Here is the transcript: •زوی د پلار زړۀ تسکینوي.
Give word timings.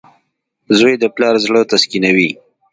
•زوی 0.77 0.93
د 0.99 1.03
پلار 1.15 1.35
زړۀ 1.45 1.61
تسکینوي. 1.71 2.29